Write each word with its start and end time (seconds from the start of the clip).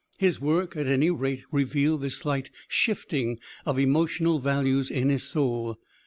His 0.17 0.41
work 0.41 0.75
at 0.75 0.87
any 0.87 1.11
rate 1.11 1.43
revealed 1.51 2.01
this 2.01 2.17
slight 2.17 2.49
shifting 2.67 3.37
of 3.67 3.77
emotional 3.77 4.39
values 4.39 4.89
in 4.89 5.09
his 5.09 5.21
soul. 5.21 5.77